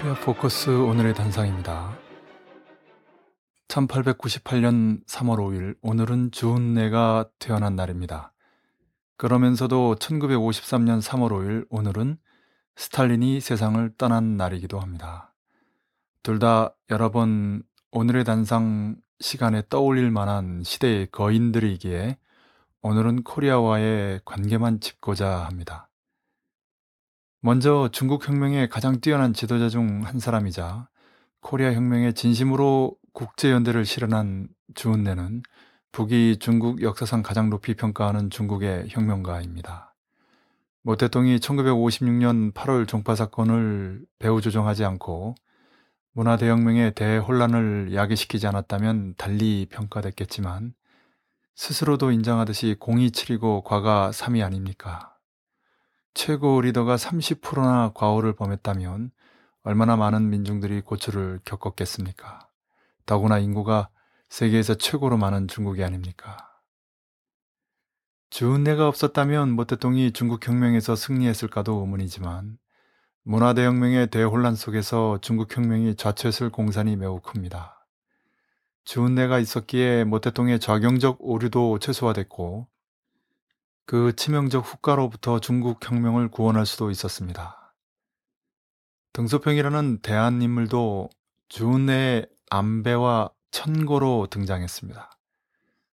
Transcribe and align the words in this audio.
포커스 0.00 0.70
오늘의 0.70 1.12
단상입니다. 1.12 1.94
1898년 3.68 5.04
3월 5.06 5.36
5일 5.36 5.76
오늘은 5.82 6.30
주은내가 6.30 7.28
태어난 7.38 7.76
날입니다. 7.76 8.32
그러면서도 9.18 9.96
1953년 9.96 11.02
3월 11.02 11.28
5일 11.32 11.66
오늘은 11.68 12.16
스탈린이 12.76 13.40
세상을 13.40 13.92
떠난 13.98 14.38
날이기도 14.38 14.80
합니다. 14.80 15.34
둘 16.22 16.38
다 16.38 16.74
여러 16.90 17.10
번 17.10 17.62
오늘의 17.92 18.24
단상 18.24 18.96
시간에 19.20 19.62
떠올릴 19.68 20.10
만한 20.10 20.62
시대의 20.64 21.10
거인들이기에 21.10 22.16
오늘은 22.80 23.24
코리아와의 23.24 24.22
관계만 24.24 24.80
짚고자 24.80 25.44
합니다. 25.44 25.89
먼저 27.42 27.88
중국 27.90 28.28
혁명의 28.28 28.68
가장 28.68 29.00
뛰어난 29.00 29.32
지도자 29.32 29.68
중 29.70 30.02
한 30.04 30.18
사람이자 30.18 30.88
코리아 31.40 31.72
혁명에 31.72 32.12
진심으로 32.12 32.96
국제연대를 33.14 33.86
실현한 33.86 34.48
주은내는 34.74 35.42
북이 35.92 36.36
중국 36.38 36.82
역사상 36.82 37.22
가장 37.22 37.48
높이 37.50 37.74
평가하는 37.74 38.30
중국의 38.30 38.88
혁명가입니다. 38.90 39.94
모태동이 40.82 41.38
1956년 41.38 42.52
8월 42.52 42.86
종파 42.86 43.14
사건을 43.14 44.04
배후 44.18 44.40
조정하지 44.40 44.84
않고 44.84 45.34
문화 46.12 46.36
대혁명의 46.36 46.94
대혼란을 46.94 47.94
야기시키지 47.94 48.46
않았다면 48.46 49.14
달리 49.16 49.66
평가됐겠지만 49.70 50.74
스스로도 51.54 52.10
인정하듯이 52.12 52.76
공이 52.78 53.08
7이고 53.10 53.64
과가 53.64 54.10
3이 54.12 54.44
아닙니까? 54.44 55.09
최고 56.14 56.60
리더가 56.60 56.96
30%나 56.96 57.92
과오를 57.94 58.34
범했다면 58.34 59.10
얼마나 59.62 59.96
많은 59.96 60.30
민중들이 60.30 60.80
고초를 60.80 61.40
겪었겠습니까? 61.44 62.48
더구나 63.06 63.38
인구가 63.38 63.88
세계에서 64.28 64.74
최고로 64.74 65.16
많은 65.16 65.48
중국이 65.48 65.84
아닙니까? 65.84 66.36
주은내가 68.30 68.86
없었다면 68.86 69.50
모태동이 69.50 70.12
중국 70.12 70.46
혁명에서 70.46 70.94
승리했을까도 70.94 71.80
의문이지만 71.80 72.58
문화대혁명의 73.24 74.08
대혼란 74.08 74.54
속에서 74.54 75.18
중국 75.20 75.54
혁명이 75.54 75.96
좌초했을 75.96 76.50
공산이 76.50 76.96
매우 76.96 77.20
큽니다. 77.20 77.86
주은내가 78.84 79.40
있었기에 79.40 80.04
모태동의 80.04 80.60
좌경적 80.60 81.18
오류도 81.20 81.80
최소화됐고 81.80 82.68
그 83.90 84.14
치명적 84.14 84.64
후가로부터 84.64 85.40
중국 85.40 85.80
혁명을 85.84 86.28
구원할 86.28 86.64
수도 86.64 86.92
있었습니다. 86.92 87.74
등소평이라는 89.14 89.98
대한 90.02 90.40
인물도 90.42 91.10
주은내의 91.48 92.28
안배와 92.50 93.30
천고로 93.50 94.28
등장했습니다. 94.30 95.10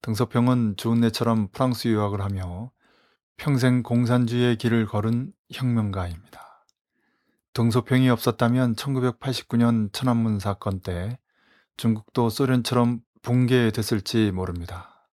등소평은 0.00 0.78
주은내처럼 0.78 1.48
프랑스 1.48 1.88
유학을 1.88 2.22
하며 2.22 2.72
평생 3.36 3.82
공산주의의 3.82 4.56
길을 4.56 4.86
걸은 4.86 5.34
혁명가입니다. 5.52 6.64
등소평이 7.52 8.08
없었다면 8.08 8.76
1989년 8.76 9.92
천안문 9.92 10.38
사건 10.38 10.80
때 10.80 11.18
중국도 11.76 12.30
소련처럼 12.30 13.02
붕괴됐을지 13.20 14.30
모릅니다. 14.30 15.06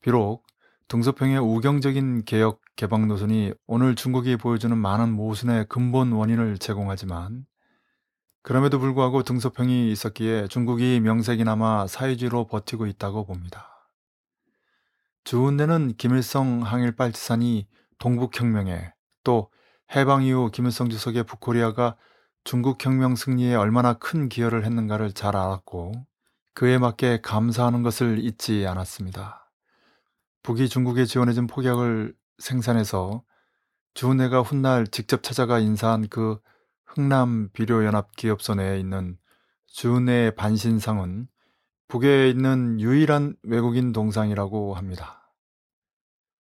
비록 0.00 0.44
등소평의 0.92 1.38
우경적인 1.38 2.26
개혁 2.26 2.60
개방 2.76 3.08
노선이 3.08 3.54
오늘 3.66 3.94
중국이 3.94 4.36
보여주는 4.36 4.76
많은 4.76 5.10
모순의 5.10 5.64
근본 5.70 6.12
원인을 6.12 6.58
제공하지만 6.58 7.46
그럼에도 8.42 8.78
불구하고 8.78 9.22
등소평이 9.22 9.90
있었기에 9.90 10.48
중국이 10.48 11.00
명색이나마 11.00 11.86
사회주의로 11.86 12.46
버티고 12.46 12.84
있다고 12.88 13.24
봅니다. 13.24 13.88
주은내는 15.24 15.94
김일성 15.96 16.60
항일 16.60 16.94
빨치산이 16.94 17.66
동북혁명에 17.98 18.92
또 19.24 19.48
해방 19.96 20.24
이후 20.24 20.50
김일성 20.52 20.90
주석의 20.90 21.22
북코리아가 21.24 21.96
중국혁명 22.44 23.16
승리에 23.16 23.54
얼마나 23.54 23.94
큰 23.94 24.28
기여를 24.28 24.66
했는가를 24.66 25.14
잘 25.14 25.36
알았고 25.36 25.92
그에 26.52 26.76
맞게 26.76 27.22
감사하는 27.22 27.82
것을 27.82 28.22
잊지 28.22 28.66
않았습니다. 28.66 29.41
북이 30.42 30.68
중국에 30.68 31.04
지원해준 31.04 31.46
폭약을 31.46 32.14
생산해서 32.38 33.22
주은혜가 33.94 34.40
훗날 34.42 34.86
직접 34.86 35.22
찾아가 35.22 35.58
인사한 35.60 36.08
그 36.08 36.40
흥남 36.84 37.50
비료연합 37.52 38.16
기업소 38.16 38.56
내에 38.56 38.80
있는 38.80 39.18
주은혜의 39.68 40.34
반신상은 40.34 41.28
북에 41.88 42.28
있는 42.28 42.80
유일한 42.80 43.36
외국인 43.42 43.92
동상이라고 43.92 44.74
합니다. 44.74 45.32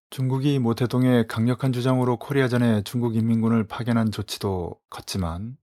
중국이 0.10 0.60
모태동의 0.60 1.28
강력한 1.28 1.72
주장으로 1.72 2.18
코리아전에 2.18 2.84
중국 2.84 3.16
인민군을 3.16 3.68
파견한 3.68 4.12
조치도 4.12 4.80
컸지만 4.90 5.58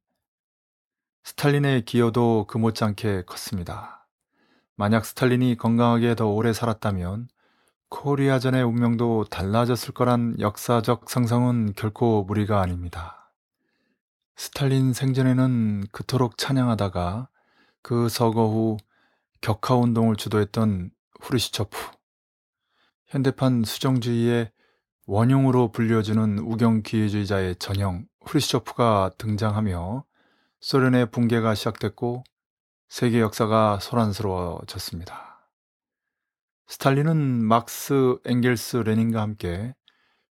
스탈린의 1.24 1.84
기여도 1.84 2.46
그 2.48 2.58
못지않게 2.58 3.24
컸습니다. 3.26 4.08
만약 4.76 5.04
스탈린이 5.04 5.56
건강하게 5.56 6.14
더 6.14 6.28
오래 6.28 6.52
살았다면 6.52 7.28
코리아전의 7.90 8.62
운명도 8.62 9.24
달라졌을 9.24 9.92
거란 9.92 10.36
역사적 10.38 11.10
상상은 11.10 11.72
결코 11.74 12.24
무리가 12.24 12.60
아닙니다. 12.60 13.32
스탈린 14.36 14.94
생전에는 14.94 15.88
그토록 15.92 16.38
찬양하다가 16.38 17.28
그 17.82 18.08
서거 18.08 18.46
후 18.46 18.76
격하 19.42 19.74
운동을 19.74 20.16
주도했던 20.16 20.92
후르시초프, 21.20 21.76
현대판 23.08 23.64
수정주의의 23.64 24.50
원흉으로 25.06 25.72
불려지는 25.72 26.38
우경 26.38 26.82
기회주의자의 26.82 27.56
전형 27.56 28.06
후르시초프가 28.24 29.10
등장하며 29.18 30.04
소련의 30.60 31.10
붕괴가 31.10 31.54
시작됐고 31.54 32.22
세계 32.88 33.20
역사가 33.20 33.78
소란스러워졌습니다. 33.80 35.29
스탈린은 36.70 37.44
막스, 37.44 38.18
엥겔스, 38.24 38.76
레닌과 38.76 39.20
함께 39.20 39.74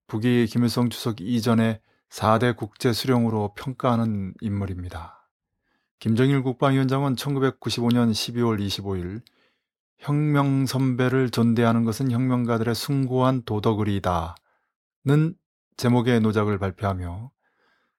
북이 0.07 0.47
김일성 0.47 0.89
주석 0.89 1.21
이전의 1.21 1.81
4대 2.11 2.55
국제 2.55 2.93
수령으로 2.93 3.55
평가하는 3.57 4.35
인물입니다. 4.41 5.29
김정일 5.99 6.45
국방위원장은 6.45 7.17
1995년 7.17 8.13
12월 8.13 8.65
25일 8.65 9.21
혁명 9.99 10.65
선배를 10.65 11.31
존대하는 11.31 11.83
것은 11.83 12.13
혁명가들의 12.13 12.73
숭고한 12.73 13.43
도덕의리다는 13.43 14.37
제목의 15.77 16.21
노작을 16.21 16.61
발표하며 16.61 17.33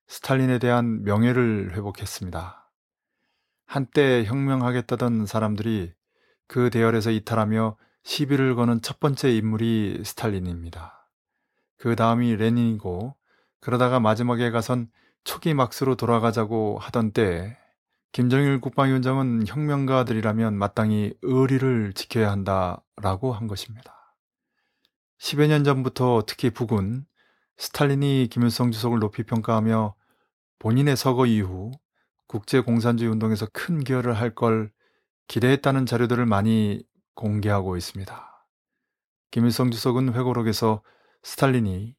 스탈린에 0.08 0.60
대한 0.60 1.04
명예를 1.04 1.74
회복했습니다. 1.74 2.72
한때 3.66 4.24
혁명하겠다던 4.24 5.26
사람들이 5.26 5.92
그 6.48 6.70
대열에서 6.70 7.12
이탈하며 7.12 7.76
시비를 8.04 8.56
거는 8.56 8.82
첫 8.82 9.00
번째 9.00 9.32
인물이 9.36 10.04
스탈린입니다. 10.06 11.10
그 11.78 11.96
다음이 11.96 12.36
레닌이고 12.36 13.16
그러다가 13.60 14.00
마지막에 14.00 14.52
가선 14.52 14.90
초기 15.24 15.54
막스로 15.54 15.96
돌아가자고 15.96 16.78
하던 16.80 17.12
때에 17.12 17.58
김정일 18.12 18.60
국방위원장은 18.60 19.46
혁명가들이라면 19.48 20.56
마땅히 20.56 21.14
의리를 21.22 21.94
지켜야 21.94 22.32
한다라고 22.32 23.34
한 23.34 23.48
것입니다. 23.48 24.16
10여 25.20 25.48
년 25.48 25.64
전부터 25.64 26.24
특히 26.26 26.50
북은 26.50 27.06
스탈린이 27.58 28.30
김일성 28.32 28.72
주석을 28.72 29.00
높이 29.00 29.24
평가하며 29.24 29.96
본인의 30.60 30.96
서거 30.96 31.26
이후 31.26 31.72
국제공산주의 32.28 33.12
운동에서 33.12 33.48
큰 33.52 33.84
기여를 33.84 34.14
할 34.14 34.34
걸 34.34 34.72
기대했다는 35.28 35.86
자료들을 35.86 36.26
많이 36.26 36.84
공개하고 37.20 37.76
있습니다. 37.76 38.48
김일성 39.32 39.72
주석은 39.72 40.14
회고록에서 40.14 40.82
스탈린이 41.22 41.96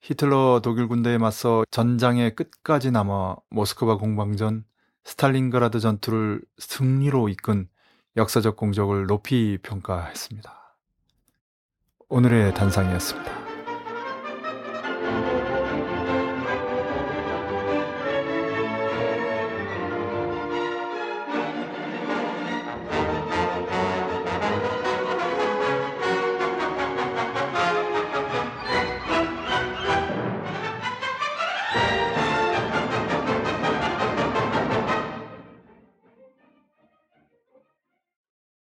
히틀러 0.00 0.60
독일 0.62 0.86
군대에 0.86 1.18
맞서 1.18 1.64
전장의 1.70 2.36
끝까지 2.36 2.92
남아 2.92 3.36
모스크바 3.50 3.96
공방전 3.96 4.64
스탈린그라드 5.04 5.80
전투를 5.80 6.42
승리로 6.58 7.28
이끈 7.28 7.68
역사적 8.16 8.56
공적을 8.56 9.06
높이 9.06 9.58
평가했습니다. 9.62 10.76
오늘의 12.08 12.54
단상이었습니다. 12.54 13.41